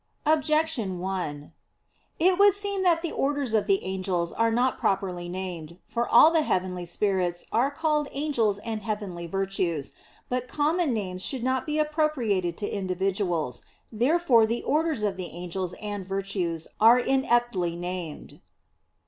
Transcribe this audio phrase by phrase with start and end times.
[0.25, 1.53] Objection 1:
[2.17, 5.77] It would seem that the orders of the angels are not properly named.
[5.85, 9.93] For all the heavenly spirits are called angels and heavenly virtues.
[10.27, 13.61] But common names should not be appropriated to individuals.
[13.91, 18.41] Therefore the orders of the angels and virtues are ineptly named.